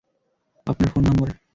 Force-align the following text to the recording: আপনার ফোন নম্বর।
আপনার 0.67 0.89
ফোন 0.93 1.03
নম্বর। 1.07 1.27